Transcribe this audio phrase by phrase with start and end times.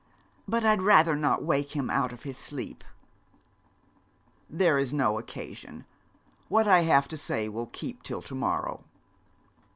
[0.47, 2.83] But I'd rather not wake him out of his sleep.'
[4.49, 5.85] 'There is no occasion.
[6.49, 8.83] What I have to say will keep till to morrow.'